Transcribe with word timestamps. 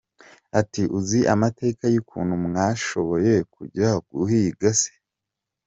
Ati 0.59 0.81
uzi 0.97 1.19
amateka 1.33 1.83
y’ukuntu 1.93 2.33
mwoshoboye 2.43 3.33
kujya 3.53 3.89
kuhiga 4.07 4.69
se? 4.81 4.93